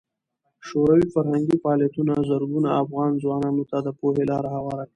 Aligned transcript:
شوروي 0.67 1.05
فرهنګي 1.13 1.55
فعالیتونه 1.63 2.13
زرګونو 2.29 2.69
افغان 2.81 3.11
ځوانانو 3.23 3.63
ته 3.71 3.77
د 3.85 3.87
پوهې 3.99 4.23
لار 4.29 4.45
هواره 4.55 4.83
کړه. 4.85 4.89